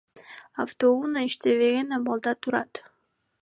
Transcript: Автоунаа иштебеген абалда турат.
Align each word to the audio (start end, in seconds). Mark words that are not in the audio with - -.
Автоунаа 0.63 1.23
иштебеген 1.27 1.89
абалда 1.97 2.33
турат. 2.41 2.73